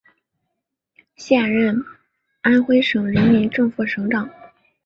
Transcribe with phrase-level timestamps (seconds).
[1.15, 1.79] 现任
[2.41, 4.27] 安徽省人民政府省长。